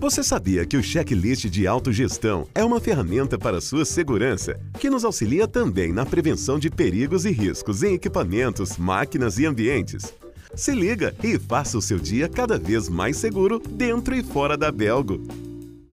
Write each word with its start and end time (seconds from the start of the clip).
Você 0.00 0.22
sabia 0.22 0.64
que 0.64 0.78
o 0.78 0.82
checklist 0.82 1.44
de 1.44 1.66
autogestão 1.66 2.48
é 2.54 2.64
uma 2.64 2.80
ferramenta 2.80 3.38
para 3.38 3.60
sua 3.60 3.84
segurança, 3.84 4.58
que 4.78 4.88
nos 4.88 5.04
auxilia 5.04 5.46
também 5.46 5.92
na 5.92 6.06
prevenção 6.06 6.58
de 6.58 6.70
perigos 6.70 7.26
e 7.26 7.30
riscos 7.30 7.82
em 7.82 7.92
equipamentos, 7.92 8.78
máquinas 8.78 9.38
e 9.38 9.44
ambientes? 9.44 10.14
Se 10.54 10.72
liga 10.72 11.14
e 11.22 11.38
faça 11.38 11.76
o 11.76 11.82
seu 11.82 11.98
dia 11.98 12.30
cada 12.30 12.58
vez 12.58 12.88
mais 12.88 13.18
seguro 13.18 13.58
dentro 13.58 14.14
e 14.14 14.22
fora 14.22 14.56
da 14.56 14.72
Belgo. 14.72 15.20